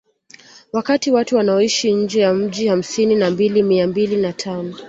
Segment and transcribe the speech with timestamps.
[0.73, 4.75] Wakati watu wanaoishi nje ya mji ni hamsini na mbili mia mbili na tano